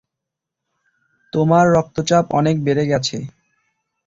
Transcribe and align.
তোমার 1.33 1.65
রক্তচাপ 1.73 2.25
অনেক 2.39 2.55
বেড়ে 2.63 2.83
গেছে। 2.87 3.17